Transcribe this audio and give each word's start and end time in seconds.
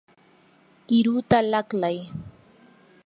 qiruta 0.87 1.37
laqlay. 1.51 1.97